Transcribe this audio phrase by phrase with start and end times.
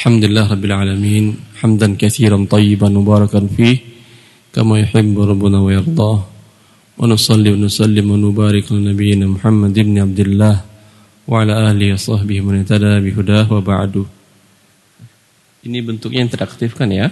[0.00, 1.24] الحمد لله رب العالمين
[1.60, 3.78] حمدا كثيرا طيبا مباركا فيه
[4.52, 6.18] كما يحب ربنا ويرضاه
[6.98, 10.56] ونصلي ونسلم ونبارك على نبينا محمد بن عبد الله
[11.28, 13.94] وعلى آله وصحبه من اهتدى بهداه وبعد
[15.66, 17.10] Ini bentuknya interaktif kan ya?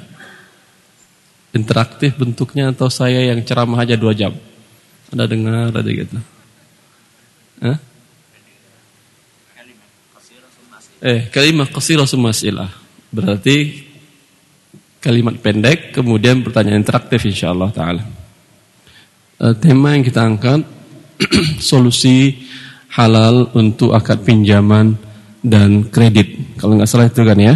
[1.50, 4.30] Interaktif bentuknya atau saya yang ceramah aja dua jam?
[5.10, 6.22] Ada dengar, ada gitu.
[7.58, 7.87] Hah?
[10.99, 12.67] Eh, kalimat qasirah sumas'ilah.
[13.07, 13.87] Berarti
[14.99, 18.03] kalimat pendek kemudian pertanyaan interaktif insyaallah taala.
[19.39, 20.67] E, tema yang kita angkat
[21.71, 22.35] solusi
[22.91, 24.99] halal untuk akad pinjaman
[25.39, 26.59] dan kredit.
[26.59, 27.55] Kalau nggak salah itu kan ya.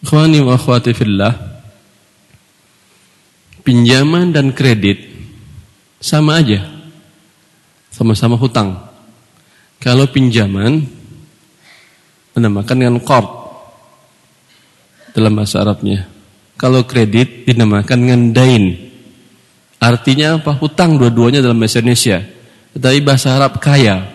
[0.00, 1.34] Ikhwani wa akhwati fillah.
[3.60, 4.96] Pinjaman dan kredit
[6.00, 6.64] sama aja.
[7.92, 8.80] Sama-sama hutang.
[9.76, 10.97] Kalau pinjaman
[12.38, 13.28] dinamakan dengan qard
[15.12, 16.06] dalam bahasa Arabnya.
[16.58, 18.64] Kalau kredit dinamakan dengan dain.
[19.78, 20.58] Artinya apa?
[20.58, 22.18] Hutang dua-duanya dalam bahasa Indonesia.
[22.74, 24.10] Tetapi bahasa Arab kaya.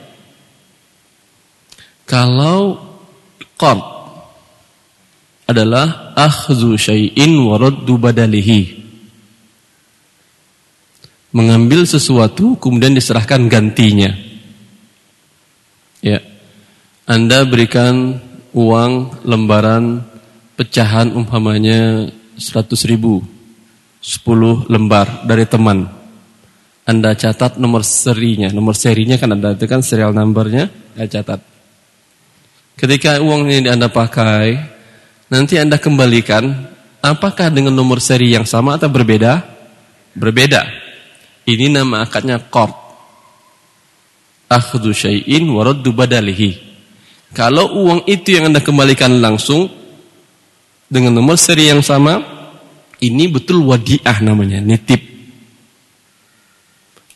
[2.04, 2.84] Kalau
[3.56, 3.80] qard
[5.48, 7.60] adalah akhzu syai'in wa.
[11.34, 14.12] Mengambil sesuatu kemudian diserahkan gantinya.
[16.04, 16.33] Ya.
[17.04, 18.16] Anda berikan
[18.56, 20.00] uang lembaran
[20.56, 22.08] pecahan umpamanya
[22.40, 23.20] 100 ribu
[24.00, 25.84] 10 lembar dari teman.
[26.88, 28.48] Anda catat nomor serinya.
[28.56, 30.72] Nomor serinya kan ada itu kan serial numbernya.
[30.96, 31.40] Anda catat.
[32.80, 34.56] Ketika uang ini Anda pakai
[35.28, 36.56] nanti Anda kembalikan
[37.04, 39.44] apakah dengan nomor seri yang sama atau berbeda?
[40.16, 40.64] Berbeda.
[41.44, 42.72] Ini nama akadnya qard
[44.48, 46.73] akhdhu syai'in wa raddu badalihi
[47.34, 49.66] kalau uang itu yang Anda kembalikan langsung
[50.86, 52.22] dengan nomor seri yang sama,
[53.02, 55.02] ini betul wadiah namanya, nitip.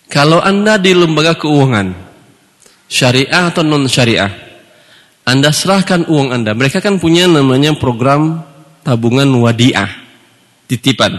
[0.09, 1.93] Kalau Anda di lembaga keuangan,
[2.89, 4.33] syariah atau non syariah,
[5.21, 6.57] Anda serahkan uang Anda.
[6.57, 8.41] Mereka kan punya namanya program
[8.81, 9.91] tabungan wadiah,
[10.65, 11.13] titipan.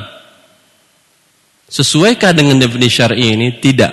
[1.69, 3.55] Sesuaikah dengan definisi syari ini?
[3.55, 3.93] Tidak.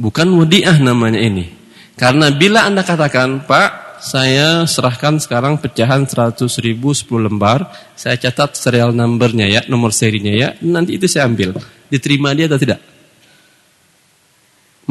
[0.00, 1.52] Bukan wadiah namanya ini.
[2.00, 7.70] Karena bila Anda katakan, Pak, saya serahkan sekarang pecahan 100 ribu 10 lembar.
[7.94, 10.58] Saya catat serial numbernya ya, nomor serinya ya.
[10.58, 11.54] Nanti itu saya ambil.
[11.86, 12.82] Diterima dia atau tidak?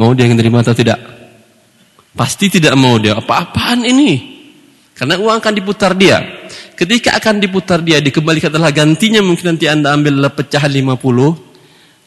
[0.00, 0.96] Mau dia yang terima atau tidak?
[2.16, 3.12] Pasti tidak mau dia.
[3.12, 4.32] Apa-apaan ini?
[4.96, 6.48] Karena uang akan diputar dia.
[6.72, 10.96] Ketika akan diputar dia, dikembalikan adalah gantinya mungkin nanti Anda ambil pecahan 50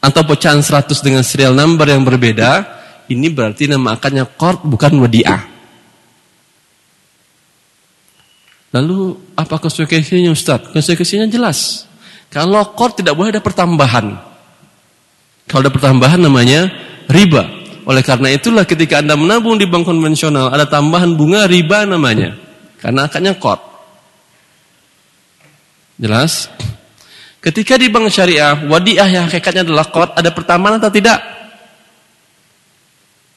[0.01, 2.65] atau pecahan 100 dengan serial number yang berbeda.
[3.05, 5.54] Ini berarti nama akannya qard bukan wadiah.
[8.75, 10.67] Lalu apa konsekuensinya Ustaz?
[10.75, 11.87] Konsekuensinya jelas.
[12.27, 14.19] Kalau kor tidak boleh ada pertambahan.
[15.47, 16.67] Kalau ada pertambahan namanya
[17.07, 17.47] riba.
[17.87, 22.35] Oleh karena itulah ketika Anda menabung di bank konvensional ada tambahan bunga riba namanya.
[22.83, 23.63] Karena akadnya kor.
[25.95, 26.51] Jelas?
[27.39, 31.34] Ketika di bank syariah, wadiah yang hakikatnya adalah kor, ada pertambahan atau tidak?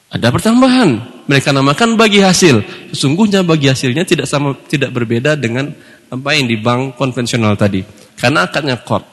[0.09, 2.65] Ada pertambahan mereka namakan bagi hasil.
[2.89, 5.69] Sesungguhnya bagi hasilnya tidak sama tidak berbeda dengan
[6.09, 7.85] apa yang di bank konvensional tadi.
[8.17, 9.05] Karena akadnya qard.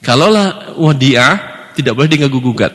[0.00, 1.34] Kalaulah wadiah
[1.74, 2.70] tidak boleh diganggu gugat.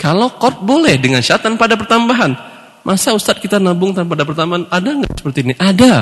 [0.00, 2.32] Kalau qard boleh dengan syarat tanpa ada pertambahan.
[2.88, 4.64] Masa Ustadz kita nabung tanpa ada pertambahan?
[4.72, 5.54] Ada nggak seperti ini?
[5.60, 5.92] Ada.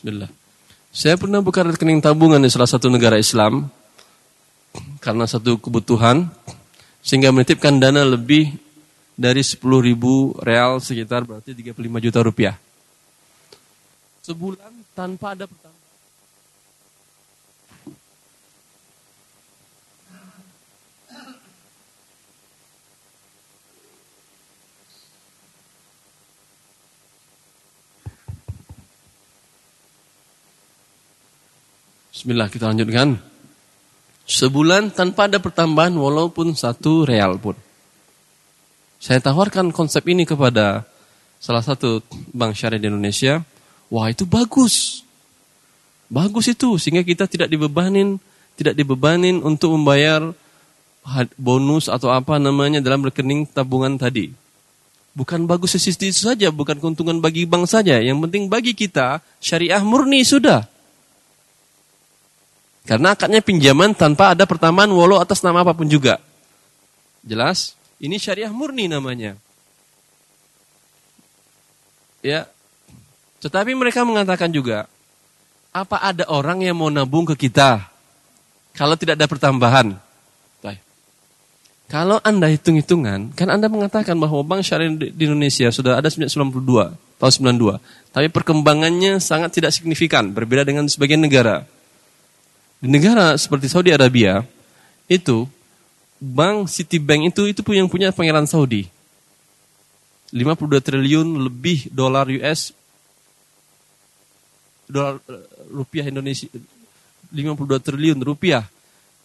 [0.00, 0.32] Bismillah.
[0.96, 3.68] Saya pernah buka rekening tabungan di salah satu negara Islam
[4.96, 6.24] karena satu kebutuhan
[7.04, 8.48] sehingga menitipkan dana lebih
[9.12, 12.56] dari 10 ribu real sekitar berarti 35 juta rupiah.
[14.24, 15.89] Sebulan tanpa ada pertanyaan.
[32.20, 33.16] Bismillah kita lanjutkan.
[34.28, 37.56] Sebulan tanpa ada pertambahan walaupun satu real pun.
[39.00, 40.84] Saya tawarkan konsep ini kepada
[41.40, 42.04] salah satu
[42.36, 43.40] bank syariah di Indonesia.
[43.88, 45.00] Wah itu bagus.
[46.12, 48.20] Bagus itu sehingga kita tidak dibebanin,
[48.52, 50.20] tidak dibebanin untuk membayar
[51.40, 54.28] bonus atau apa namanya dalam rekening tabungan tadi.
[55.16, 57.96] Bukan bagus sisi itu saja, bukan keuntungan bagi bank saja.
[57.96, 60.68] Yang penting bagi kita syariah murni sudah.
[62.88, 66.18] Karena akadnya pinjaman tanpa ada pertambahan walau atas nama apa pun juga.
[67.20, 67.76] Jelas?
[68.00, 69.36] Ini syariah murni namanya.
[72.24, 72.48] Ya.
[73.40, 74.88] Tetapi mereka mengatakan juga,
[75.72, 77.88] apa ada orang yang mau nabung ke kita
[78.76, 79.96] kalau tidak ada pertambahan?
[81.90, 86.94] Kalau Anda hitung-hitungan, kan Anda mengatakan bahwa bank syariah di Indonesia sudah ada sejak 92,
[87.18, 87.82] tahun 92.
[88.14, 91.66] Tapi perkembangannya sangat tidak signifikan, berbeda dengan sebagian negara.
[92.80, 94.40] Di negara seperti Saudi Arabia,
[95.04, 95.44] itu
[96.16, 98.88] bank Citibank itu itu yang punya pangeran Saudi.
[100.32, 102.70] 52 triliun lebih dolar US
[104.86, 105.42] dolar eh,
[105.74, 106.46] rupiah Indonesia
[107.34, 108.62] 52 triliun rupiah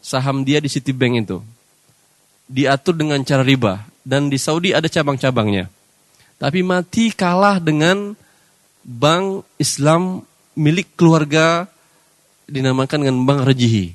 [0.01, 1.37] saham dia di Citibank itu
[2.49, 5.69] diatur dengan cara riba dan di Saudi ada cabang-cabangnya.
[6.37, 8.13] Tapi mati kalah dengan
[8.85, 10.21] bank Islam
[10.53, 11.65] milik keluarga
[12.45, 13.93] dinamakan dengan bank Rejihi.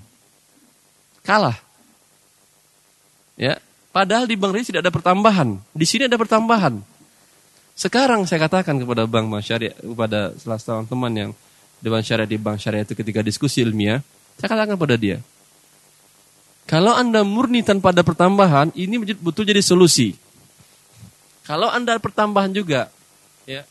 [1.26, 1.58] Kalah.
[3.40, 3.56] Ya,
[3.94, 5.58] padahal di bank Rejihi tidak ada pertambahan.
[5.72, 6.82] Di sini ada pertambahan.
[7.78, 11.30] Sekarang saya katakan kepada bank syariah kepada salah seorang teman yang
[11.80, 14.04] dewan syariah di bank syariah itu ketika diskusi ilmiah,
[14.36, 15.16] saya katakan kepada dia,
[16.68, 20.14] kalau Anda murni tanpa ada pertambahan, ini betul jadi solusi.
[21.42, 22.92] Kalau Anda pertambahan juga,
[23.42, 23.66] ya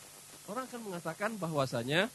[0.50, 2.12] orang akan mengatakan bahwasanya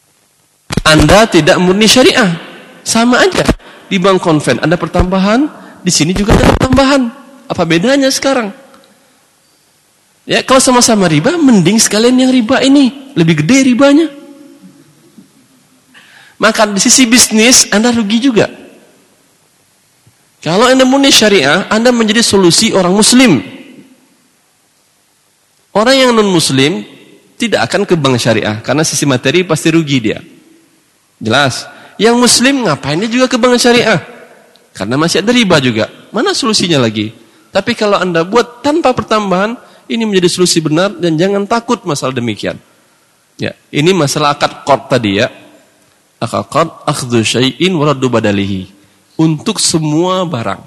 [0.85, 2.54] Anda tidak murni syariah.
[2.85, 3.43] Sama aja.
[3.89, 5.49] Di bank konven Anda pertambahan,
[5.81, 7.03] di sini juga ada pertambahan.
[7.49, 8.53] Apa bedanya sekarang?
[10.25, 14.09] Ya, kalau sama-sama riba, mending sekalian yang riba ini lebih gede ribanya.
[16.41, 18.49] Maka di sisi bisnis Anda rugi juga.
[20.41, 23.41] Kalau Anda murni syariah, Anda menjadi solusi orang muslim.
[25.73, 26.85] Orang yang non-muslim
[27.35, 30.21] tidak akan ke bank syariah karena sisi materi pasti rugi dia.
[31.19, 31.67] Jelas.
[32.01, 34.03] Yang muslim ngapain dia juga ke bank syariah?
[34.75, 35.87] Karena masih ada riba juga.
[36.11, 37.15] Mana solusinya lagi?
[37.55, 39.55] Tapi kalau Anda buat tanpa pertambahan,
[39.87, 42.59] ini menjadi solusi benar dan jangan takut masalah demikian.
[43.39, 45.31] Ya, ini masalah akad qard tadi ya.
[46.19, 48.71] Akad qard akhdhu syai'in wa raddu badalihi
[49.19, 50.63] untuk semua barang.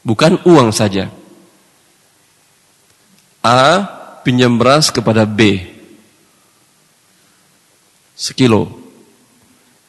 [0.00, 1.12] Bukan uang saja.
[3.44, 3.84] A
[4.24, 5.60] pinjam beras kepada B.
[8.16, 8.85] Sekilo.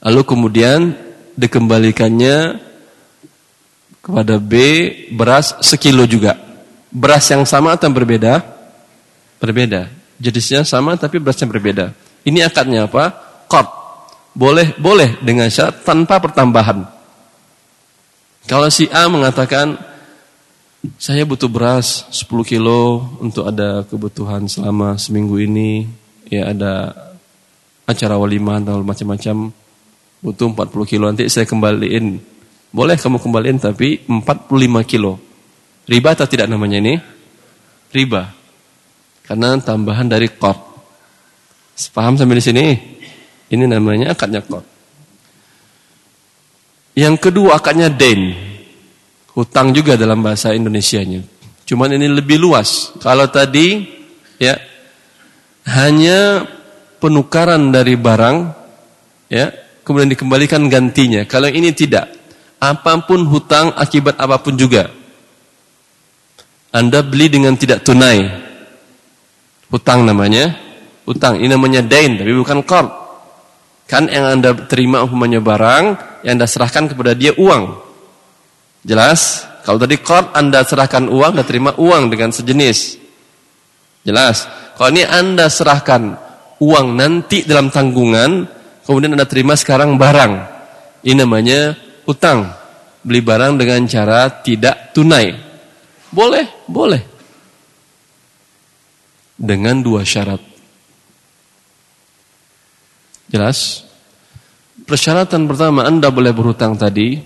[0.08, 0.96] Lalu kemudian
[1.36, 2.64] dikembalikannya
[4.00, 4.54] kepada B
[5.12, 6.40] beras sekilo juga.
[6.88, 8.40] Beras yang sama atau berbeda?
[9.44, 9.92] Berbeda.
[10.16, 11.92] Jenisnya sama tapi berasnya berbeda.
[12.24, 13.12] Ini akadnya apa?
[13.52, 13.68] Kot.
[14.32, 16.88] Boleh boleh dengan syarat tanpa pertambahan.
[18.48, 19.76] Kalau si A mengatakan
[20.96, 25.84] saya butuh beras 10 kilo untuk ada kebutuhan selama seminggu ini,
[26.32, 26.96] ya ada
[27.84, 29.52] acara walimah atau macam-macam,
[30.22, 32.18] butuh 40 kilo nanti saya kembaliin.
[32.74, 35.18] Boleh kamu kembaliin tapi 45 kilo.
[35.88, 36.94] Riba atau tidak namanya ini?
[37.96, 38.28] Riba.
[39.24, 40.60] Karena tambahan dari kot.
[41.96, 42.66] Paham sampai di sini?
[43.48, 44.66] Ini namanya akadnya kot.
[46.98, 48.36] Yang kedua akadnya den.
[49.38, 51.22] Hutang juga dalam bahasa Indonesianya.
[51.68, 52.96] Cuman ini lebih luas.
[52.98, 53.86] Kalau tadi
[54.42, 54.58] ya
[55.68, 56.48] hanya
[56.98, 58.38] penukaran dari barang
[59.30, 59.52] ya,
[59.88, 61.24] kemudian dikembalikan gantinya.
[61.24, 62.12] Kalau ini tidak.
[62.60, 64.92] Apa pun hutang akibat apa pun juga.
[66.76, 68.28] Anda beli dengan tidak tunai.
[69.72, 70.52] Hutang namanya.
[71.08, 72.92] Hutang ini namanya dain tapi bukan qard.
[73.88, 75.84] Kan yang Anda terima umpamanya barang,
[76.28, 77.80] yang Anda serahkan kepada dia uang.
[78.84, 79.48] Jelas?
[79.64, 83.00] Kalau tadi qard Anda serahkan uang, Anda terima uang dengan sejenis.
[84.04, 84.44] Jelas?
[84.76, 86.20] Kalau ini Anda serahkan
[86.60, 88.57] uang nanti dalam tanggungan,
[88.88, 90.34] kemudian Anda terima sekarang barang.
[91.04, 91.76] Ini namanya
[92.08, 92.56] utang.
[93.04, 95.36] Beli barang dengan cara tidak tunai.
[96.12, 97.04] Boleh, boleh.
[99.38, 100.42] Dengan dua syarat.
[103.28, 103.84] Jelas?
[104.88, 107.20] Persyaratan pertama Anda boleh berhutang tadi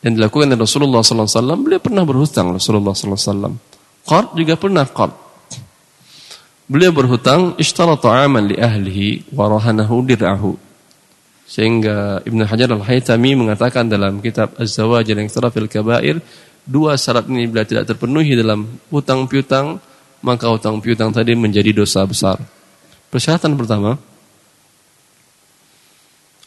[0.00, 1.60] yang dilakukan oleh Rasulullah SAW.
[1.60, 3.52] Beliau pernah berhutang Rasulullah SAW.
[4.06, 5.29] Qard juga pernah qard.
[6.70, 10.54] Beliau berhutang ishtarata aman li ahlihi wa rahanahu dir'ahu.
[11.42, 16.22] Sehingga Ibn Hajar al-Haytami mengatakan dalam kitab Az-Zawaj yang fil kabair,
[16.62, 19.82] dua syarat ini bila tidak terpenuhi dalam hutang piutang,
[20.22, 22.38] maka hutang piutang tadi menjadi dosa besar.
[23.10, 23.98] Persyaratan pertama,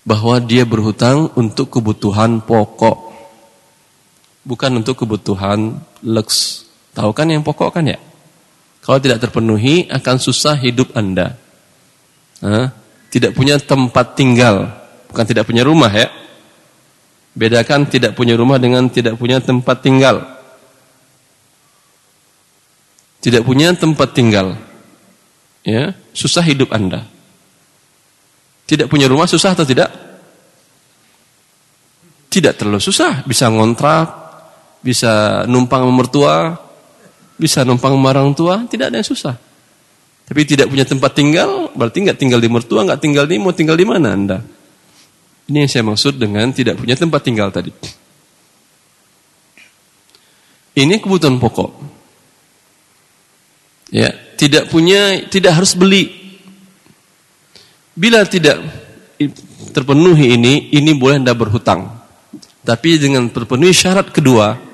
[0.07, 3.11] bahwa dia berhutang untuk kebutuhan pokok.
[4.47, 6.63] Bukan untuk kebutuhan lux.
[6.95, 7.99] Tahu kan yang pokok kan ya?
[8.83, 11.39] Kalau tidak terpenuhi akan susah hidup Anda.
[12.43, 12.67] Hah?
[13.07, 14.67] Tidak punya tempat tinggal.
[15.07, 16.11] Bukan tidak punya rumah ya.
[17.33, 20.21] Bedakan tidak punya rumah dengan tidak punya tempat tinggal.
[23.23, 24.59] Tidak punya tempat tinggal.
[25.63, 27.07] Ya, susah hidup Anda.
[28.67, 29.87] Tidak punya rumah susah atau tidak?
[32.27, 34.07] Tidak terlalu susah, bisa ngontrak,
[34.83, 36.62] bisa numpang mertua,
[37.43, 39.35] bisa numpang marang tua, tidak ada yang susah.
[40.23, 43.75] Tapi tidak punya tempat tinggal, berarti nggak tinggal di mertua, nggak tinggal di mau tinggal
[43.75, 44.39] di mana anda?
[45.51, 47.75] Ini yang saya maksud dengan tidak punya tempat tinggal tadi.
[50.73, 51.71] Ini kebutuhan pokok.
[53.93, 54.09] Ya,
[54.39, 56.09] tidak punya, tidak harus beli.
[57.93, 58.57] Bila tidak
[59.75, 61.93] terpenuhi ini, ini boleh anda berhutang.
[62.63, 64.72] Tapi dengan terpenuhi syarat kedua,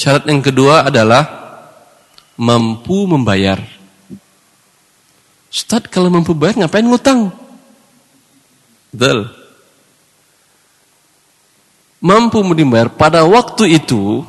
[0.00, 1.28] Syarat yang kedua adalah
[2.40, 3.60] mampu membayar.
[5.52, 7.28] Ustaz kalau mampu bayar ngapain ngutang?
[8.96, 9.28] Betul.
[12.00, 14.24] Mampu membayar pada waktu itu,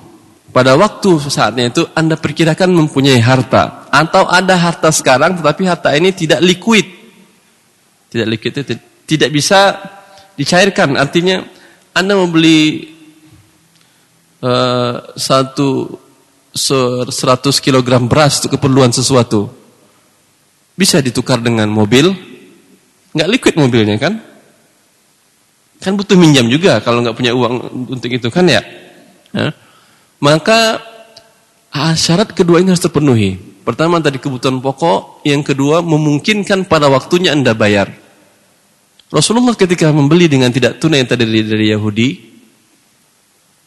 [0.52, 6.12] pada waktu saatnya itu Anda perkirakan mempunyai harta atau ada harta sekarang tetapi harta ini
[6.12, 6.84] tidak liquid.
[8.12, 8.76] Tidak liquid itu
[9.08, 9.80] tidak bisa
[10.36, 11.00] dicairkan.
[11.00, 11.48] Artinya
[11.96, 12.92] Anda membeli
[14.42, 15.98] uh, satu
[17.08, 19.48] seratus kilogram beras untuk keperluan sesuatu.
[20.76, 22.12] Bisa ditukar dengan mobil.
[23.16, 24.20] Nggak liquid mobilnya kan?
[25.82, 28.62] Kan butuh minjam juga kalau nggak punya uang untuk itu kan ya?
[29.32, 29.52] Nah,
[30.20, 30.80] maka
[31.72, 33.40] ah, syarat kedua ini harus terpenuhi.
[33.62, 37.94] Pertama tadi kebutuhan pokok yang kedua memungkinkan pada waktunya anda bayar.
[39.12, 42.31] Rasulullah ketika membeli dengan tidak tunai tadi dari, dari Yahudi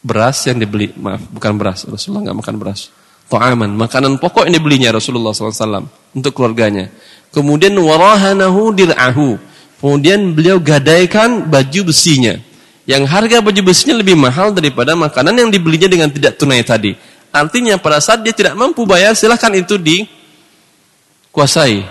[0.05, 1.89] beras yang dibeli, maaf, bukan beras.
[1.89, 2.93] Rasulullah nggak makan beras.
[3.25, 6.93] To'aman, makanan pokok yang dibelinya Rasulullah SAW untuk keluarganya.
[7.33, 9.41] Kemudian warahanahu dir'ahu.
[9.81, 12.37] Kemudian beliau gadaikan baju besinya.
[12.85, 16.93] Yang harga baju besinya lebih mahal daripada makanan yang dibelinya dengan tidak tunai tadi.
[17.33, 21.81] Artinya pada saat dia tidak mampu bayar, silahkan itu dikuasai.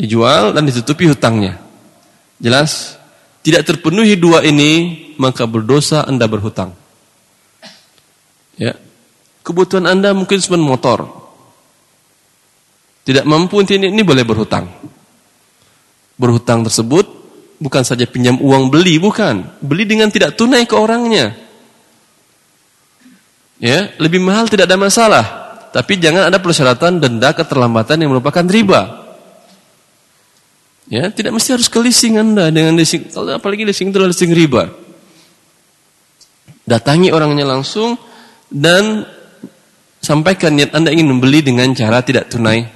[0.00, 1.60] Dijual dan ditutupi hutangnya.
[2.40, 2.99] Jelas?
[3.40, 6.76] Tidak terpenuhi dua ini, maka berdosa Anda berhutang.
[8.60, 8.76] Ya.
[9.40, 11.08] Kebutuhan Anda mungkin cuma motor.
[13.08, 14.68] Tidak mampu ini, ini boleh berhutang.
[16.20, 17.08] Berhutang tersebut
[17.56, 19.56] bukan saja pinjam uang beli, bukan.
[19.64, 21.32] Beli dengan tidak tunai ke orangnya.
[23.56, 25.24] Ya, lebih mahal tidak ada masalah.
[25.72, 28.99] Tapi jangan ada persyaratan denda keterlambatan yang merupakan riba.
[30.90, 33.14] Ya, tidak mesti harus ke leasing Anda dengan leasing.
[33.14, 34.66] Kalau apalagi leasing itu adalah leasing riba.
[36.66, 37.94] Datangi orangnya langsung
[38.50, 39.06] dan
[40.02, 42.66] sampaikan niat Anda ingin membeli dengan cara tidak tunai.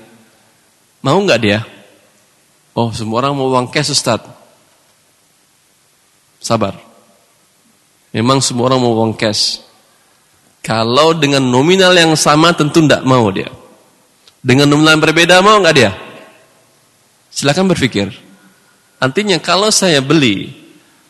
[1.03, 1.67] Mau nggak dia?
[2.79, 4.23] Oh, semua orang mau uang cash Ustaz.
[6.39, 6.79] Sabar.
[8.15, 9.59] Memang semua orang mau uang cash.
[10.63, 13.51] Kalau dengan nominal yang sama tentu tidak mau dia.
[14.39, 16.04] Dengan nominal yang berbeda mau nggak dia?
[17.35, 18.15] Silakan berpikir.
[19.03, 20.55] Artinya kalau saya beli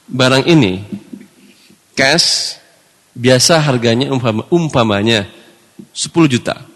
[0.09, 0.81] barang ini
[1.93, 2.57] cash
[3.15, 5.31] Biasa harganya umpama, umpamanya
[5.95, 6.67] 10 juta.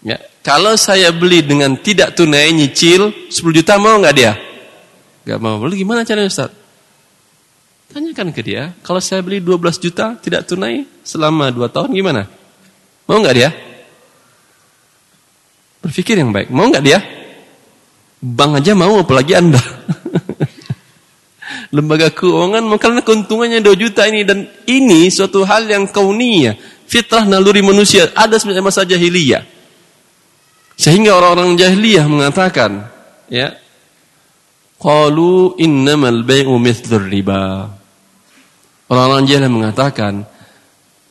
[0.00, 4.32] Ya, kalau saya beli dengan tidak tunai nyicil 10 juta mau nggak dia?
[5.28, 5.60] Gak mau.
[5.60, 6.56] Lalu gimana caranya Ustaz?
[7.92, 12.24] Tanyakan ke dia, kalau saya beli 12 juta tidak tunai selama 2 tahun gimana?
[13.04, 13.52] Mau nggak dia?
[15.84, 16.48] Berpikir yang baik.
[16.48, 17.19] Mau nggak dia?
[18.20, 19.60] Bang aja mau apalagi Anda.
[21.70, 24.26] lembaga keuangan karena keuntungannya 2 juta ini.
[24.26, 26.54] Dan ini suatu hal yang kauniyah.
[26.90, 28.10] Fitrah naluri manusia.
[28.12, 29.46] Ada sebenarnya masa jahiliyah.
[30.74, 32.88] Sehingga orang-orang jahiliyah mengatakan
[33.30, 33.54] ya
[34.80, 37.70] qalu innamal bai'u mithlur riba.
[38.90, 40.26] Orang-orang jahiliyah mengatakan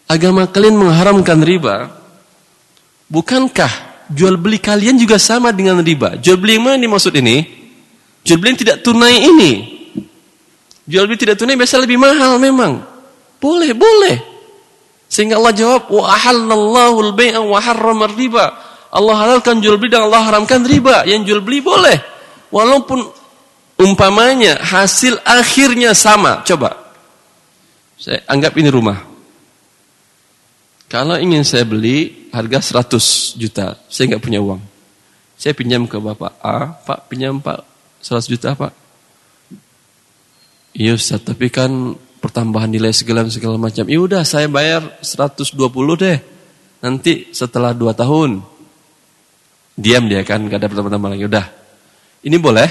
[0.10, 1.96] agama kalian mengharamkan riba.
[3.10, 7.46] Bukankah jual beli kalian juga sama dengan riba jual beli yang mana dimaksud ini
[8.25, 9.80] jual beli yang tidak tunai ini
[10.89, 12.82] Jual beli tidak tunai biasa lebih mahal memang.
[13.38, 14.18] Boleh, boleh.
[15.06, 18.58] Sehingga Allah jawab, wa ahallallahu al-bai'a wa harrama riba.
[18.89, 21.06] Allah halalkan jual beli dan Allah haramkan riba.
[21.06, 22.01] Yang jual beli boleh.
[22.50, 23.06] Walaupun
[23.78, 26.42] umpamanya hasil akhirnya sama.
[26.42, 26.74] Coba.
[28.01, 28.98] Saya anggap ini rumah.
[30.89, 34.58] Kalau ingin saya beli harga 100 juta, saya nggak punya uang.
[35.38, 37.62] Saya pinjam ke Bapak A, Pak pinjam Pak
[38.01, 38.74] 100 juta Pak.
[40.74, 43.86] Iya Ustaz, tapi kan pertambahan nilai segala segala macam.
[43.86, 45.62] Ya udah saya bayar 120
[45.93, 46.17] deh.
[46.81, 48.41] Nanti setelah 2 tahun.
[49.79, 51.24] Diam dia kan, gak ada pertama-tama lagi.
[51.24, 51.48] Udah.
[52.25, 52.67] Ini boleh?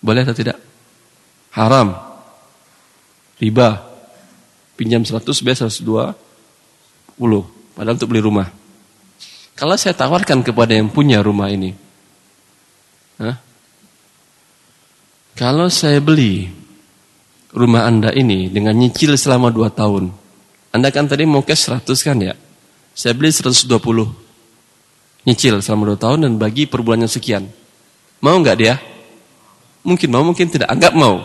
[0.00, 0.56] Boleh atau tidak?
[1.52, 1.92] Haram.
[3.36, 3.84] Riba.
[4.78, 6.25] Pinjam 100, bayar 120.
[7.76, 8.48] Padahal untuk beli rumah.
[9.56, 11.72] Kalau saya tawarkan kepada yang punya rumah ini.
[13.20, 13.36] Hah?
[15.36, 16.48] Kalau saya beli
[17.52, 20.12] rumah Anda ini dengan nyicil selama 2 tahun.
[20.72, 22.36] Anda kan tadi mau cash 100 kan ya?
[22.92, 23.68] Saya beli 120.
[25.24, 27.48] Nyicil selama 2 tahun dan bagi per bulannya sekian.
[28.20, 28.76] Mau nggak dia?
[29.84, 30.68] Mungkin mau, mungkin tidak.
[30.68, 31.22] Anggap mau.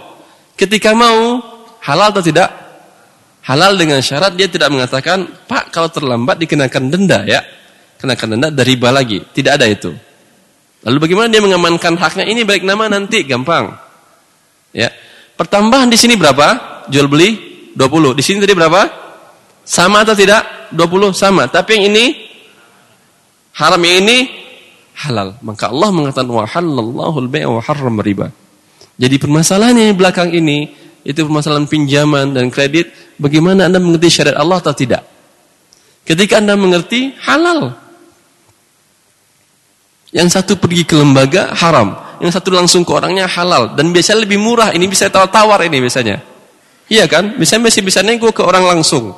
[0.56, 1.42] Ketika mau,
[1.82, 2.61] halal atau tidak?
[3.42, 7.42] Halal dengan syarat dia tidak mengatakan, Pak kalau terlambat dikenakan denda ya.
[7.98, 9.18] Kenakan denda dari riba lagi.
[9.22, 9.90] Tidak ada itu.
[10.82, 12.26] Lalu bagaimana dia mengamankan haknya?
[12.26, 13.74] Ini baik nama nanti, gampang.
[14.74, 14.90] Ya.
[15.38, 16.86] Pertambahan di sini berapa?
[16.90, 17.38] Jual beli
[17.74, 18.18] 20.
[18.18, 18.82] Di sini tadi berapa?
[19.66, 20.74] Sama atau tidak?
[20.74, 21.46] 20 sama.
[21.50, 22.06] Tapi yang ini
[23.58, 24.18] haram yang ini
[25.06, 25.38] halal.
[25.42, 28.30] Maka Allah mengatakan wa halallahu al-bai' wa harram riba.
[29.02, 32.94] Jadi permasalahan yang belakang ini itu permasalahan pinjaman dan kredit.
[33.18, 35.06] Bagaimana Anda mengerti syariat Allah atau tidak?
[36.06, 37.78] Ketika Anda mengerti halal.
[40.12, 41.96] Yang satu pergi ke lembaga haram.
[42.20, 43.74] Yang satu langsung ke orangnya halal.
[43.74, 44.76] Dan biasanya lebih murah.
[44.76, 46.22] Ini bisa tawar-tawar ini biasanya.
[46.92, 47.40] Iya kan?
[47.40, 49.16] Biasanya masih bisa nego ke orang langsung.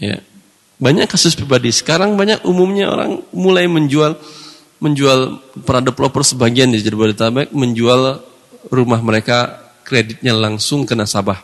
[0.00, 0.18] Ya.
[0.82, 1.70] Banyak kasus pribadi.
[1.70, 4.18] Sekarang banyak umumnya orang mulai menjual
[4.82, 8.18] menjual para developer sebagian di Jabodetabek menjual
[8.70, 11.40] rumah mereka kreditnya langsung ke nasabah.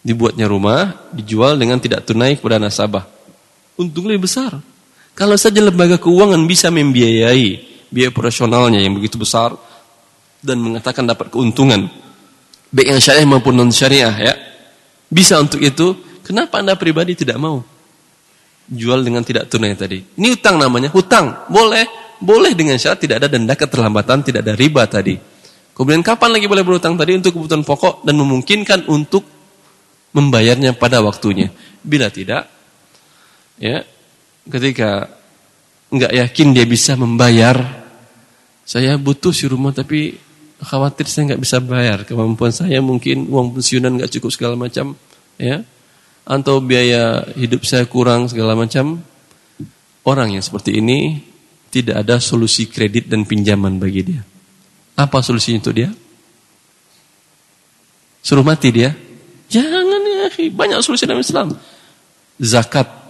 [0.00, 3.04] Dibuatnya rumah dijual dengan tidak tunai kepada nasabah.
[3.76, 4.60] Untung lebih besar.
[5.16, 9.52] Kalau saja lembaga keuangan bisa membiayai biaya operasionalnya yang begitu besar
[10.40, 11.90] dan mengatakan dapat keuntungan
[12.70, 14.34] baik yang syariah maupun non syariah ya
[15.10, 17.66] bisa untuk itu kenapa anda pribadi tidak mau?
[18.70, 19.98] Jual dengan tidak tunai tadi.
[19.98, 21.50] Ini hutang namanya hutang.
[21.50, 21.82] Boleh
[22.20, 25.16] boleh dengan syarat tidak ada denda keterlambatan tidak ada riba tadi.
[25.72, 29.24] Kemudian kapan lagi boleh berhutang tadi untuk kebutuhan pokok dan memungkinkan untuk
[30.12, 31.48] membayarnya pada waktunya?
[31.80, 32.44] Bila tidak
[33.56, 33.80] ya
[34.44, 35.08] ketika
[35.90, 37.56] nggak yakin dia bisa membayar,
[38.62, 40.14] saya butuh si rumah tapi
[40.60, 44.92] khawatir saya nggak bisa bayar, kemampuan saya mungkin uang pensiunan nggak cukup segala macam,
[45.40, 45.64] ya,
[46.28, 49.00] atau biaya hidup saya kurang segala macam.
[50.00, 51.29] Orang yang seperti ini
[51.70, 54.22] tidak ada solusi kredit dan pinjaman bagi dia.
[54.98, 55.90] Apa solusinya untuk dia?
[58.20, 58.92] Suruh mati dia?
[59.48, 61.56] Jangan ya, banyak solusi dalam Islam.
[62.36, 63.00] Zakat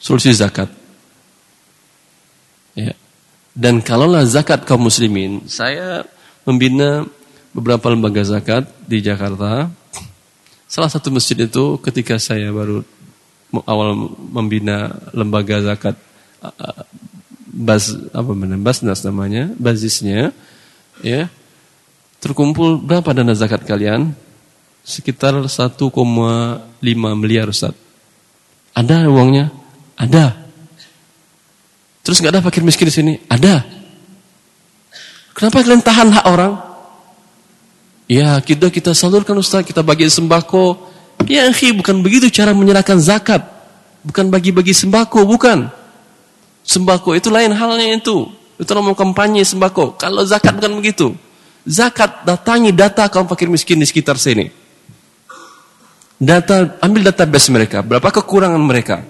[0.00, 0.72] solusi zakat.
[2.72, 2.96] Ya.
[3.52, 6.08] Dan kalaulah zakat kaum muslimin, saya
[6.48, 7.04] membina
[7.52, 9.68] beberapa lembaga zakat di Jakarta.
[10.64, 12.80] Salah satu masjid itu ketika saya baru
[13.66, 13.96] awal
[14.30, 15.96] membina lembaga zakat
[17.50, 20.30] bas apa namanya basnas namanya basisnya
[21.02, 21.26] ya
[22.22, 24.14] terkumpul berapa dana zakat kalian
[24.86, 25.90] sekitar 1,5
[27.18, 27.74] miliar Ustaz
[28.72, 29.60] ada uangnya
[30.00, 30.48] ada.
[32.00, 33.12] Terus nggak ada fakir miskin di sini?
[33.28, 33.60] Ada.
[35.36, 36.56] Kenapa kalian tahan hak orang?
[38.08, 40.88] Ya, kita kita salurkan Ustaz, kita bagi sembako.
[41.28, 43.44] Ya, akhi, bukan begitu cara menyerahkan zakat.
[44.00, 45.68] Bukan bagi-bagi sembako, bukan.
[46.64, 48.30] Sembako itu lain halnya itu.
[48.60, 50.00] Itu nama kampanye sembako.
[50.00, 51.12] Kalau zakat bukan begitu.
[51.68, 54.48] Zakat datangi data kaum fakir miskin di sekitar sini.
[56.20, 59.00] Data, ambil database mereka, berapa kekurangan mereka.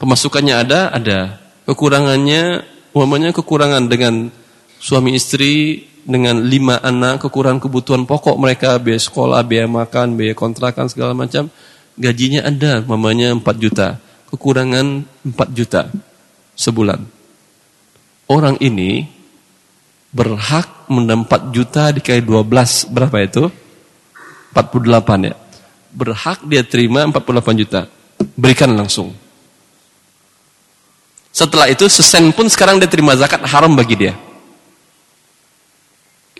[0.00, 1.40] Pemasukannya ada, ada.
[1.68, 2.64] Kekurangannya,
[2.96, 4.32] umpamanya kekurangan dengan
[4.80, 10.86] suami istri, dengan lima anak, kekurangan kebutuhan pokok mereka, biaya sekolah, biaya makan, biaya kontrakan,
[10.86, 11.50] segala macam.
[11.98, 13.98] Gajinya ada, mamanya 4 juta.
[14.30, 15.90] Kekurangan 4 juta
[16.54, 17.02] sebulan.
[18.30, 19.10] Orang ini
[20.14, 23.44] berhak mendapat juta dikali 12, berapa itu?
[24.54, 25.34] 48 ya.
[25.90, 27.80] Berhak dia terima 48 juta.
[28.38, 29.12] Berikan langsung.
[31.34, 34.16] Setelah itu sesen pun sekarang dia terima zakat haram bagi dia.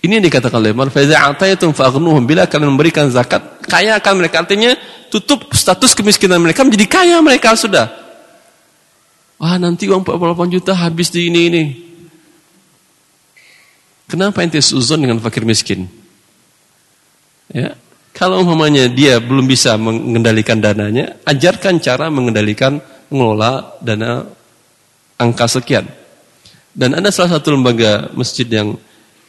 [0.05, 4.45] Ini yang dikatakan oleh Umar, "Faiza ataitum fa'ghnuhum." Bila kalian memberikan zakat, kaya akan mereka.
[4.45, 4.77] Artinya
[5.09, 7.89] tutup status kemiskinan mereka menjadi kaya mereka sudah.
[9.37, 11.65] Wah, nanti uang 48 juta habis di ini ini.
[14.07, 15.91] Kenapa ente suzon dengan fakir miskin?
[17.51, 17.75] Ya,
[18.15, 22.79] kalau umpamanya dia belum bisa mengendalikan dananya, ajarkan cara mengendalikan
[23.11, 24.25] mengelola dana
[25.21, 25.85] angka sekian.
[26.73, 28.79] Dan ada salah satu lembaga masjid yang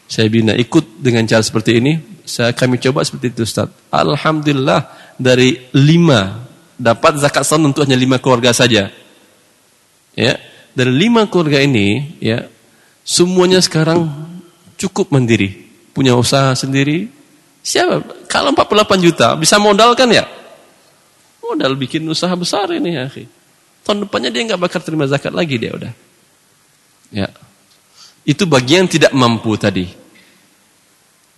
[0.08, 1.94] saya bina ikut dengan cara seperti ini.
[2.24, 3.68] Saya kami coba seperti itu Ustaz.
[3.92, 6.48] Alhamdulillah dari lima
[6.80, 8.88] dapat zakat sound untuk hanya lima keluarga saja.
[10.18, 10.34] Ya,
[10.74, 12.48] dari lima keluarga ini ya
[13.04, 14.08] semuanya sekarang
[14.80, 17.12] cukup mandiri, punya usaha sendiri.
[17.68, 18.28] Siapa?
[18.32, 20.24] Kalau 48 juta bisa modal kan ya?
[21.44, 23.12] Modal bikin usaha besar ini ya,
[23.84, 25.94] Tahun depannya dia nggak bakal terima zakat lagi dia udah.
[27.12, 27.28] Ya.
[28.28, 29.88] Itu bagian tidak mampu tadi.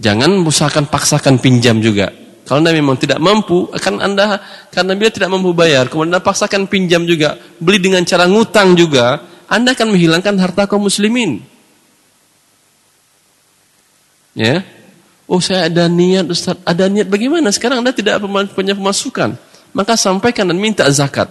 [0.02, 2.10] Jangan usahakan paksakan pinjam juga.
[2.50, 4.42] Kalau Anda memang tidak mampu, akan Anda
[4.74, 9.22] karena dia tidak mampu bayar, kemudian Anda paksakan pinjam juga, beli dengan cara ngutang juga,
[9.46, 11.46] Anda akan menghilangkan harta kaum muslimin.
[14.34, 14.66] Ya.
[15.30, 16.58] Oh, saya ada niat Ustaz.
[16.66, 17.54] Ada niat bagaimana?
[17.54, 18.18] Sekarang Anda tidak
[18.58, 19.38] punya pemasukan.
[19.76, 21.30] Maka sampaikan dan minta zakat.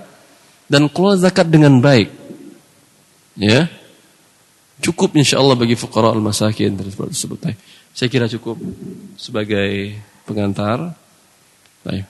[0.71, 2.15] Dan keluar zakat dengan baik.
[3.35, 3.67] Ya.
[4.79, 7.11] Cukup insya Allah bagi fuqara al-masakin tersebut.
[7.91, 8.55] Saya kira cukup
[9.19, 10.95] sebagai pengantar.
[11.83, 12.07] Baik.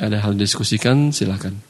[0.00, 1.60] Ada hal diskusikan silakan.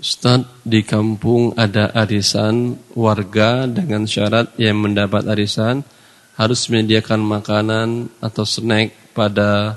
[0.00, 5.84] Ustaz, di kampung ada arisan warga dengan syarat yang mendapat arisan
[6.40, 9.76] harus menyediakan makanan atau snack pada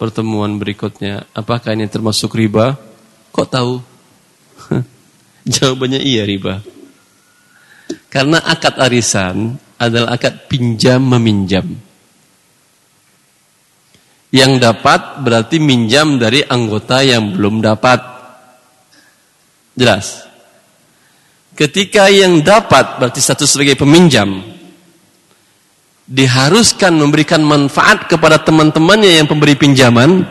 [0.00, 1.28] pertemuan berikutnya.
[1.36, 2.80] Apakah ini termasuk riba?
[3.36, 3.74] Kok tahu?
[5.60, 6.64] Jawabannya iya riba.
[8.08, 11.68] Karena akad arisan adalah akad pinjam meminjam.
[14.32, 18.00] Yang dapat berarti minjam dari anggota yang belum dapat.
[19.76, 20.24] Jelas.
[21.52, 24.49] Ketika yang dapat berarti satu sebagai peminjam
[26.10, 30.26] diharuskan memberikan manfaat kepada teman-temannya yang pemberi pinjaman,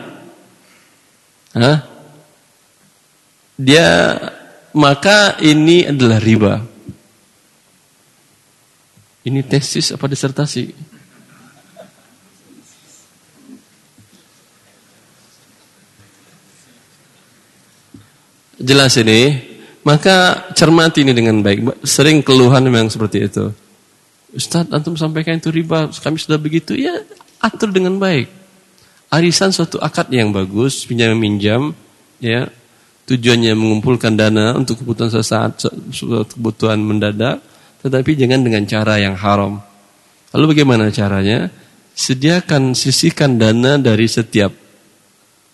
[1.56, 1.88] Hah?
[3.56, 3.88] dia
[4.76, 6.54] maka ini adalah riba.
[9.20, 10.64] Ini tesis apa disertasi?
[18.60, 19.40] Jelas ini,
[19.84, 21.84] maka cermati ini dengan baik.
[21.84, 23.69] Sering keluhan memang seperti itu.
[24.30, 26.78] Ustaz, antum sampaikan itu riba, kami sudah begitu.
[26.78, 27.02] Ya,
[27.42, 28.30] atur dengan baik.
[29.10, 31.74] Arisan suatu akad yang bagus, pinjam minjam,
[32.22, 32.46] ya.
[33.10, 35.66] Tujuannya mengumpulkan dana untuk kebutuhan sesaat,
[36.30, 37.42] kebutuhan mendadak,
[37.82, 39.58] tetapi jangan dengan cara yang haram.
[40.30, 41.50] Lalu bagaimana caranya?
[41.90, 44.54] Sediakan, sisihkan dana dari setiap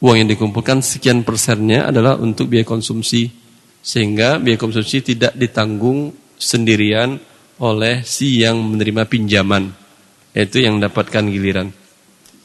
[0.04, 3.32] uang yang dikumpulkan, sekian persennya adalah untuk biaya konsumsi.
[3.80, 7.16] Sehingga biaya konsumsi tidak ditanggung sendirian
[7.57, 9.73] oleh si yang menerima pinjaman.
[10.37, 11.73] Yaitu yang mendapatkan giliran.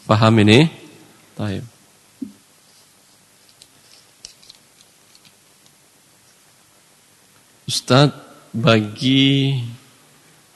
[0.07, 0.67] Paham ini?
[1.35, 1.63] Taib.
[7.67, 9.63] Ustadz, bagi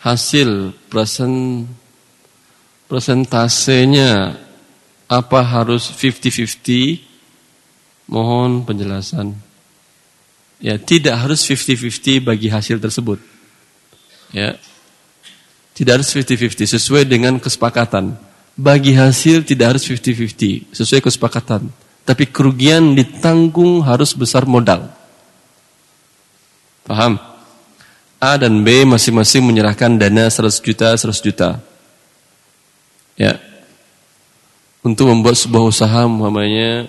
[0.04, 1.64] hasil present,
[2.92, 4.36] presentasenya
[5.08, 7.00] apa harus 50-50?
[8.12, 9.32] Mohon penjelasan.
[10.60, 13.20] Ya, tidak harus 50-50 bagi hasil tersebut.
[14.36, 14.60] Ya.
[15.76, 18.20] Tidak harus 50-50 sesuai dengan kesepakatan.
[18.56, 21.72] Bagi hasil tidak harus 50-50 sesuai kesepakatan.
[22.04, 24.88] Tapi kerugian ditanggung harus besar modal.
[26.88, 27.20] Paham?
[28.20, 31.60] A dan B masing-masing menyerahkan dana 100 juta, 100 juta.
[33.20, 33.40] Ya.
[34.86, 36.88] Untuk membuat sebuah usaha namanya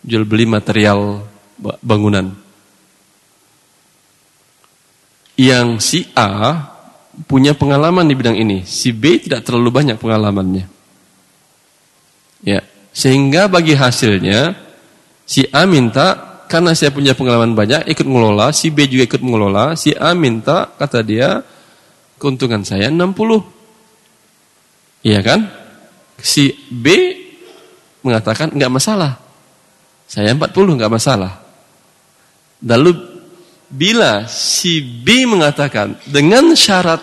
[0.00, 1.26] jual beli material
[1.82, 2.32] bangunan.
[5.34, 6.73] Yang si A
[7.26, 10.66] punya pengalaman di bidang ini, si B tidak terlalu banyak pengalamannya.
[12.44, 12.60] Ya,
[12.92, 14.58] sehingga bagi hasilnya
[15.24, 19.74] si A minta karena saya punya pengalaman banyak ikut mengelola, si B juga ikut mengelola,
[19.74, 21.40] si A minta kata dia
[22.20, 23.00] keuntungan saya 60.
[25.04, 25.40] Iya kan?
[26.20, 26.86] Si B
[28.04, 29.20] mengatakan enggak masalah.
[30.04, 31.40] Saya 40 enggak masalah.
[32.64, 33.13] Lalu
[33.74, 37.02] Bila si B mengatakan dengan syarat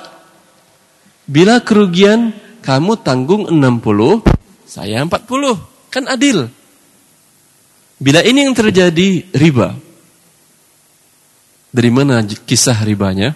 [1.27, 2.31] bila kerugian
[2.63, 4.23] kamu tanggung 60,
[4.63, 5.11] saya 40,
[5.91, 6.47] kan adil.
[7.99, 9.75] Bila ini yang terjadi riba.
[11.71, 13.35] Dari mana kisah ribanya?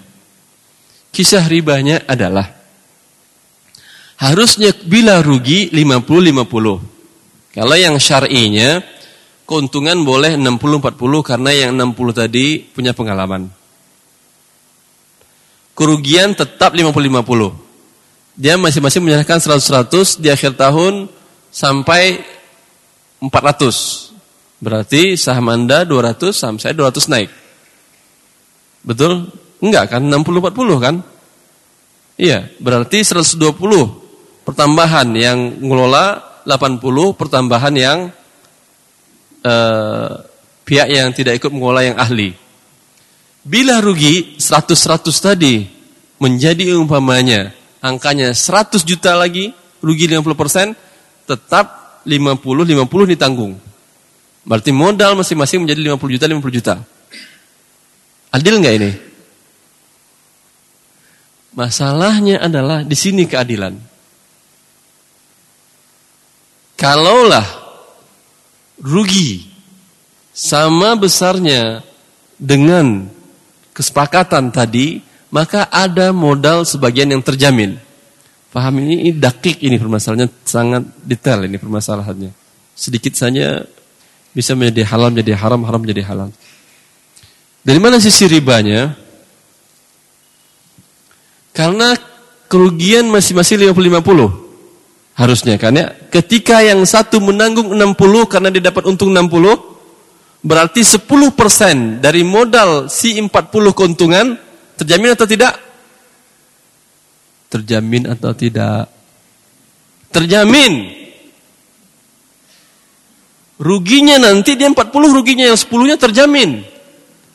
[1.11, 2.51] Kisah ribanya adalah
[4.19, 7.55] harusnya bila rugi 50-50.
[7.55, 8.83] Kalau yang syar'inya
[9.45, 13.47] keuntungan boleh 60-40 karena yang 60 tadi punya pengalaman.
[15.77, 17.53] Kerugian tetap 50-50.
[18.35, 21.07] Dia masing-masing menyerahkan 100-100 di akhir tahun
[21.53, 22.19] sampai
[23.21, 24.11] 400.
[24.59, 27.29] Berarti saham Anda 200, saham saya 200 naik.
[28.83, 29.29] Betul?
[29.63, 30.01] Enggak kan?
[30.03, 30.95] 60-40 kan?
[32.15, 33.59] Iya, berarti 120
[34.47, 36.79] pertambahan yang ngelola 80
[37.19, 37.99] pertambahan yang
[39.45, 40.11] eh,
[40.65, 42.33] pihak yang tidak ikut mengelola yang ahli.
[43.45, 45.69] Bila rugi 100-100 tadi
[46.17, 47.53] menjadi umpamanya
[47.85, 49.53] angkanya 100 juta lagi,
[49.85, 50.73] rugi 50%,
[51.29, 53.53] tetap 50-50 ditanggung.
[54.45, 56.73] Berarti modal masing-masing menjadi 50 juta, 50 juta.
[58.33, 58.91] Adil nggak ini?
[61.55, 63.77] Masalahnya adalah di sini keadilan.
[66.75, 67.64] Kalaulah
[68.79, 69.47] rugi
[70.35, 71.79] sama besarnya
[72.35, 73.07] dengan
[73.71, 74.99] kesepakatan tadi,
[75.31, 77.79] maka ada modal sebagian yang terjamin.
[78.51, 82.31] Paham ini, ini dakik ini permasalahannya sangat detail ini permasalahannya.
[82.75, 83.63] Sedikit saja
[84.31, 86.29] bisa menjadi halal menjadi haram, haram menjadi halal.
[87.63, 88.95] Dari mana sisi ribanya?
[91.55, 91.95] Karena
[92.51, 94.44] kerugian masing-masing 50-50
[95.15, 95.95] harusnya kan ya.
[96.11, 103.15] Ketika yang satu menanggung 60 karena dia dapat untung 60, berarti 10% dari modal si
[103.17, 103.31] 40
[103.73, 104.35] keuntungan
[104.75, 105.55] terjamin atau tidak?
[107.49, 108.91] Terjamin atau tidak?
[110.11, 110.73] Terjamin.
[113.55, 114.83] Ruginya nanti dia 40,
[115.15, 116.59] ruginya yang 10-nya terjamin.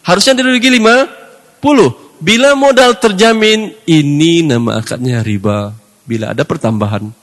[0.05, 2.21] Harusnya dia rugi 50.
[2.21, 5.73] Bila modal terjamin, ini nama akadnya riba.
[6.05, 7.20] Bila ada pertambahan.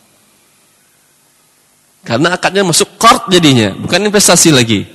[2.05, 4.85] Karena akadnya masuk kort jadinya, bukan investasi lagi.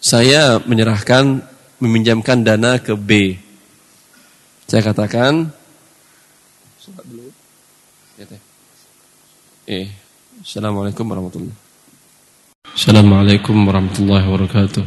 [0.00, 1.42] Saya menyerahkan,
[1.82, 3.36] meminjamkan dana ke B.
[4.66, 5.50] Saya katakan,
[9.66, 9.90] Eh,
[10.46, 11.58] Assalamualaikum warahmatullahi
[12.70, 14.84] Assalamualaikum warahmatullahi wabarakatuh.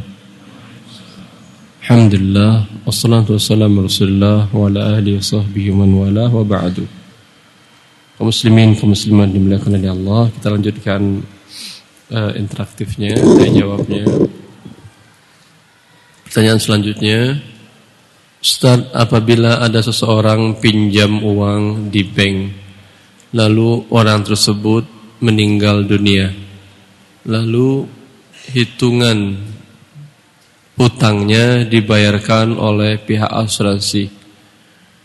[1.84, 6.88] Alhamdulillah, wassalatu wassalamu rasulullah wa ala ahli wa sahbihi man wala wa ba'du.
[8.20, 11.24] Kaum muslimin, kaum muslimat dimuliakan oleh Allah, kita lanjutkan
[12.12, 14.04] uh, interaktifnya, tanya jawabnya.
[16.28, 17.40] Pertanyaan selanjutnya,
[18.44, 22.60] Ustaz, apabila ada seseorang pinjam uang di bank
[23.30, 24.82] Lalu orang tersebut
[25.22, 26.34] meninggal dunia.
[27.22, 27.86] Lalu
[28.50, 29.38] hitungan
[30.74, 34.19] hutangnya dibayarkan oleh pihak asuransi.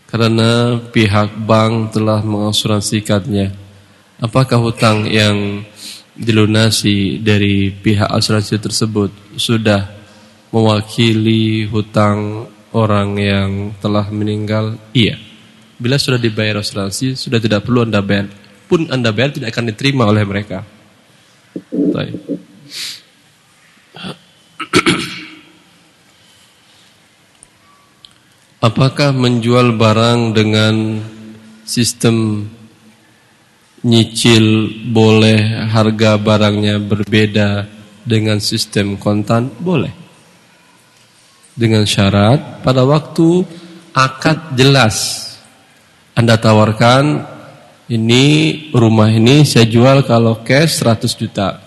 [0.06, 3.50] Karena pihak bank telah mengasuransikannya.
[4.22, 5.66] Apakah hutang yang
[6.16, 9.92] dilunasi dari pihak asuransi tersebut sudah
[10.54, 13.50] mewakili hutang orang yang
[13.82, 14.78] telah meninggal?
[14.94, 15.20] Iya.
[15.76, 18.32] Bila sudah dibayar asuransi, sudah tidak perlu Anda bayar.
[18.64, 20.64] Pun Anda bayar tidak akan diterima oleh mereka.
[21.68, 22.16] Baik.
[28.66, 30.98] Apakah menjual barang dengan
[31.62, 32.42] sistem
[33.86, 37.62] nyicil boleh harga barangnya berbeda
[38.02, 39.54] dengan sistem kontan?
[39.62, 39.94] Boleh.
[41.54, 43.46] Dengan syarat pada waktu
[43.94, 45.30] akad jelas
[46.18, 47.22] anda tawarkan
[47.86, 48.24] ini
[48.74, 51.62] rumah ini saya jual kalau cash 100 juta.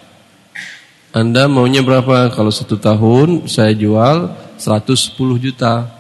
[1.15, 2.27] Anda maunya berapa?
[2.35, 5.98] Kalau satu tahun saya jual 110 juta.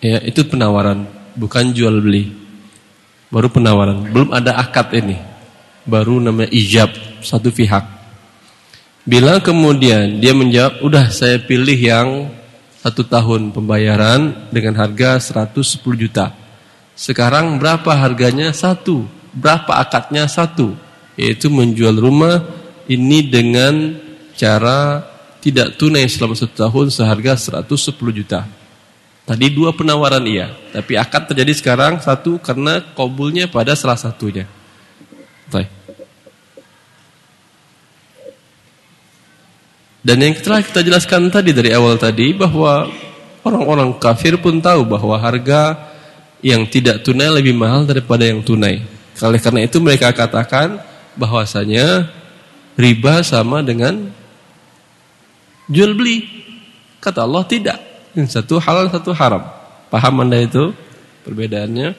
[0.00, 2.32] Ya, itu penawaran, bukan jual beli.
[3.32, 5.16] Baru penawaran, belum ada akad ini.
[5.86, 6.90] Baru namanya ijab,
[7.22, 7.84] satu pihak.
[9.06, 12.26] Bila kemudian dia menjawab, udah saya pilih yang
[12.82, 16.34] satu tahun pembayaran dengan harga 110 juta.
[16.94, 18.54] Sekarang berapa harganya?
[18.54, 19.06] Satu.
[19.34, 20.26] Berapa akadnya?
[20.30, 20.74] Satu.
[21.18, 22.46] Yaitu menjual rumah
[22.86, 23.94] ini dengan
[24.38, 25.02] cara
[25.42, 28.46] tidak tunai selama satu tahun seharga 110 juta.
[29.26, 30.54] Tadi dua penawaran iya.
[30.70, 34.46] Tapi akad terjadi sekarang satu karena kabulnya pada salah satunya.
[35.50, 35.66] Baik.
[40.06, 42.86] Dan yang telah kita jelaskan tadi dari awal tadi bahwa
[43.42, 45.90] orang-orang kafir pun tahu bahwa harga
[46.38, 48.86] yang tidak tunai lebih mahal daripada yang tunai.
[49.18, 50.78] Oleh karena itu mereka katakan
[51.18, 52.06] bahwasanya
[52.78, 54.14] riba sama dengan
[55.66, 56.22] jual beli.
[57.02, 57.95] Kata Allah tidak.
[58.24, 59.44] Satu halal, satu haram.
[59.92, 60.72] Paham Anda itu
[61.28, 61.92] perbedaannya?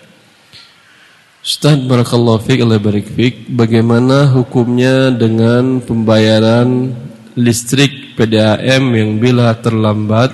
[1.45, 3.13] Ustaz barakallahu fiik Allah barik.
[3.53, 6.97] Bagaimana hukumnya dengan pembayaran
[7.37, 10.33] listrik PDAM yang bila terlambat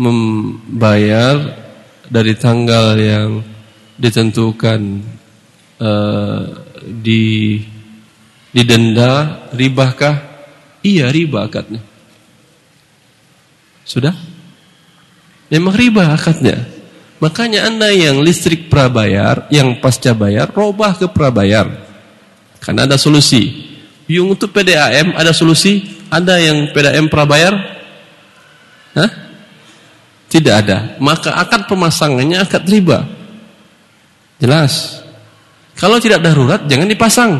[0.00, 1.44] membayar
[2.08, 3.44] dari tanggal yang
[4.00, 4.80] ditentukan
[5.76, 6.42] uh,
[6.88, 7.60] di
[8.56, 10.16] Didenda, ribahkah?
[10.80, 11.84] Iya, riba akadnya.
[13.84, 14.16] Sudah?
[15.52, 16.66] Memang riba akadnya.
[17.16, 21.64] Makanya Anda yang listrik prabayar, yang pasca bayar, robah ke prabayar.
[22.60, 23.72] Karena ada solusi.
[24.06, 25.82] Yung untuk PDAM ada solusi?
[26.12, 27.54] Ada yang PDAM prabayar?
[28.94, 29.10] Hah?
[30.26, 30.98] Tidak ada.
[31.00, 33.06] Maka akad pemasangannya akad riba.
[34.36, 35.00] Jelas.
[35.78, 37.32] Kalau tidak darurat jangan dipasang.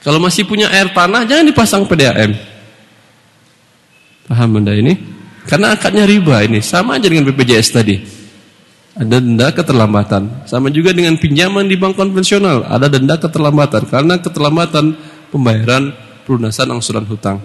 [0.00, 2.32] Kalau masih punya air tanah jangan dipasang PDAM.
[4.30, 5.19] Paham Anda ini?
[5.50, 7.98] Karena akadnya riba ini sama aja dengan BPJS tadi.
[8.94, 10.46] Ada denda keterlambatan.
[10.46, 14.94] Sama juga dengan pinjaman di bank konvensional, ada denda keterlambatan karena keterlambatan
[15.34, 15.90] pembayaran
[16.22, 17.42] pelunasan angsuran hutang.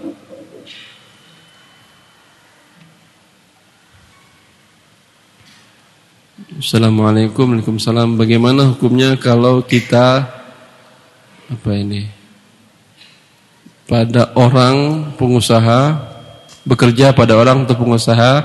[6.55, 10.23] Assalamualaikum Waalaikumsalam Bagaimana hukumnya kalau kita
[11.51, 12.07] Apa ini
[13.91, 16.14] Pada orang pengusaha
[16.65, 18.41] Bekerja pada orang atau pengusaha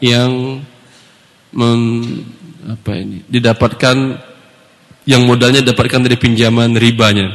[0.00, 0.64] Yang
[1.52, 1.80] men,
[2.66, 3.96] Apa ini Didapatkan
[5.04, 7.28] Yang modalnya didapatkan dari pinjaman ribanya.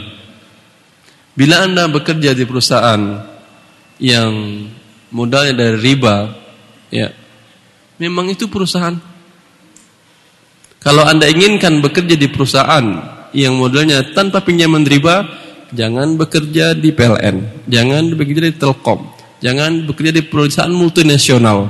[1.33, 3.01] Bila anda bekerja di perusahaan
[4.01, 4.33] Yang
[5.13, 6.33] Modalnya dari riba
[6.89, 7.13] Ya
[8.01, 8.97] Memang itu perusahaan.
[10.83, 12.83] Kalau Anda inginkan bekerja di perusahaan
[13.31, 15.23] yang modalnya tanpa pinjaman riba,
[15.71, 19.07] jangan bekerja di PLN, jangan bekerja di Telkom,
[19.43, 21.67] jangan bekerja di perusahaan multinasional.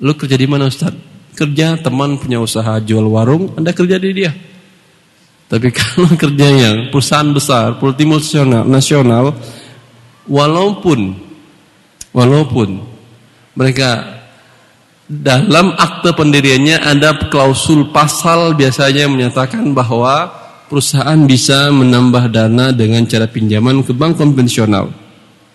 [0.00, 0.96] Lu kerja di mana Ustaz?
[1.36, 4.32] Kerja teman punya usaha jual warung, Anda kerja di dia.
[5.44, 9.36] Tapi kalau kerja yang perusahaan besar, multinasional, nasional,
[10.24, 11.20] walaupun
[12.16, 12.80] walaupun
[13.52, 14.22] mereka
[15.04, 20.32] dalam akte pendiriannya ada klausul pasal biasanya menyatakan bahwa
[20.72, 25.03] perusahaan bisa menambah dana dengan cara pinjaman ke bank konvensional.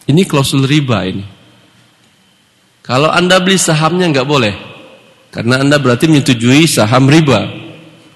[0.08, 1.26] Ini klausul riba ini.
[2.86, 4.56] Kalau Anda beli sahamnya nggak boleh.
[5.30, 7.50] Karena Anda berarti menyetujui saham riba.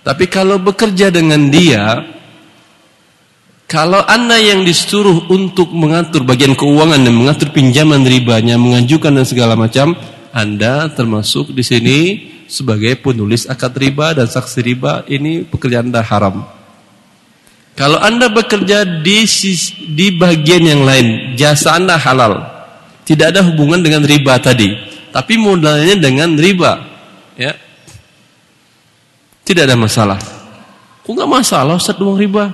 [0.03, 2.01] Tapi kalau bekerja dengan dia,
[3.69, 9.53] kalau Anda yang disuruh untuk mengatur bagian keuangan dan mengatur pinjaman ribanya, mengajukan dan segala
[9.53, 9.93] macam,
[10.33, 11.99] anda termasuk di sini
[12.49, 16.41] sebagai penulis akad riba dan saksi riba ini pekerjaan Anda haram.
[17.73, 19.25] Kalau Anda bekerja di
[19.89, 22.53] di bagian yang lain, jasa Anda halal.
[23.03, 24.71] Tidak ada hubungan dengan riba tadi,
[25.11, 26.79] tapi modalnya dengan riba,
[27.35, 27.51] ya.
[29.43, 30.15] Tidak ada masalah.
[31.03, 32.47] Kok nggak masalah Ustaz uang riba?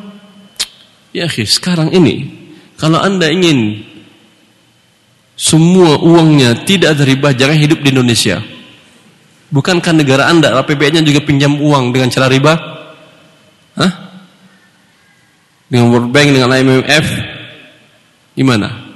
[1.14, 2.34] Ya, sekarang ini
[2.82, 3.86] kalau Anda ingin
[5.38, 8.42] semua uangnya tidak ada riba, jangan hidup di Indonesia.
[9.54, 12.54] Bukankah negara Anda APBN-nya juga pinjam uang dengan cara riba?
[13.78, 14.09] Hah?
[15.70, 17.06] Dengan World Bank, dengan IMF?
[18.34, 18.90] Gimana?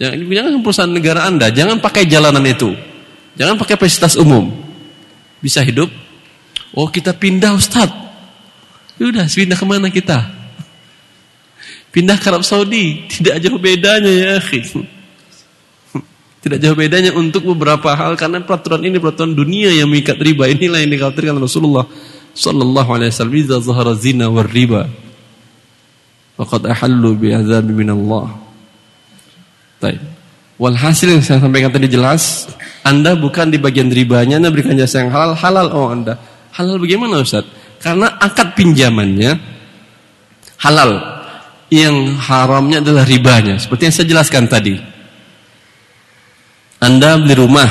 [0.00, 2.72] Jangan, jangan perusahaan negara Anda, jangan pakai jalanan itu.
[3.36, 4.48] Jangan pakai fasilitas umum.
[5.44, 5.92] Bisa hidup?
[6.72, 7.92] Oh kita pindah Ustaz.
[9.00, 10.28] Ya pindah ke mana kita?
[11.92, 13.08] Pindah ke Arab Saudi.
[13.08, 14.86] Tidak jauh bedanya ya akhirnya.
[16.44, 20.48] Tidak jauh bedanya untuk beberapa hal karena peraturan ini peraturan dunia yang mengikat riba.
[20.48, 21.88] Inilah yang dikhawatirkan Rasulullah
[22.36, 24.86] sallallahu alaihi wasallam zahara zina war riba
[26.40, 28.32] faqad ahallu bi adzab min Allah.
[29.76, 30.00] Baik.
[30.56, 32.48] Walhasil yang saya sampaikan tadi jelas,
[32.84, 36.16] Anda bukan di bagian ribanya, Anda berikan jasa yang halal, halal oh Anda.
[36.56, 37.44] Halal bagaimana Ustaz?
[37.80, 39.40] Karena akad pinjamannya
[40.64, 41.20] halal.
[41.70, 44.74] Yang haramnya adalah ribanya, seperti yang saya jelaskan tadi.
[46.82, 47.70] Anda beli rumah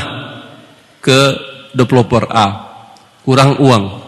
[1.04, 1.36] ke
[1.76, 2.48] developer A,
[3.28, 4.00] kurang uang,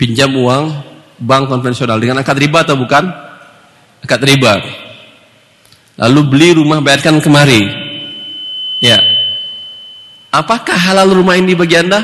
[0.00, 0.64] pinjam uang
[1.20, 3.04] bank konvensional dengan akad riba atau bukan?
[4.02, 4.58] Akad riba.
[6.02, 7.62] Lalu beli rumah bayarkan kemari.
[8.82, 8.98] Ya.
[10.34, 12.02] Apakah halal rumah ini bagi Anda?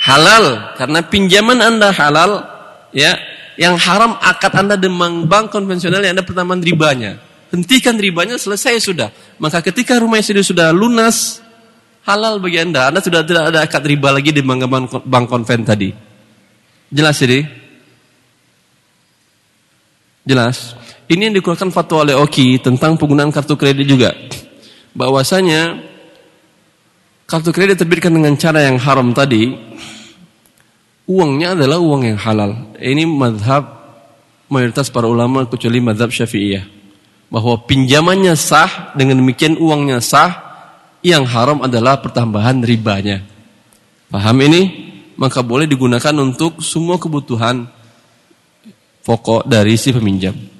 [0.00, 2.46] Halal karena pinjaman Anda halal,
[2.94, 3.18] ya.
[3.60, 7.20] Yang haram akad Anda dengan bank konvensional yang ada pertambahan ribanya.
[7.50, 9.10] Hentikan ribanya selesai sudah.
[9.36, 11.42] Maka ketika rumah istri sudah lunas,
[12.06, 12.88] halal bagi anda.
[12.88, 15.90] Anda sudah tidak ada akad riba lagi di bank konven tadi.
[16.88, 17.59] Jelas ini?
[20.30, 20.78] Jelas.
[21.10, 24.14] Ini yang dikeluarkan fatwa oleh Oki tentang penggunaan kartu kredit juga.
[24.94, 25.82] Bahwasanya
[27.26, 29.50] kartu kredit terbitkan dengan cara yang haram tadi,
[31.10, 32.70] uangnya adalah uang yang halal.
[32.78, 33.66] Ini madhab
[34.46, 36.62] mayoritas para ulama kecuali madhab syafi'iyah
[37.26, 40.30] bahwa pinjamannya sah, dengan demikian uangnya sah,
[41.02, 43.26] yang haram adalah pertambahan ribanya.
[44.06, 44.62] Paham ini?
[45.18, 47.79] Maka boleh digunakan untuk semua kebutuhan
[49.10, 50.59] pokok dari si peminjam.